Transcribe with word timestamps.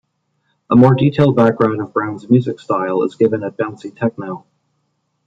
A 0.71 0.75
more 0.75 0.95
detailed 0.95 1.35
background 1.35 1.79
of 1.79 1.93
Brown's 1.93 2.27
music 2.27 2.59
style 2.59 3.03
is 3.03 3.13
given 3.13 3.43
at 3.43 3.55
bouncy 3.55 3.95
techno. 3.95 4.47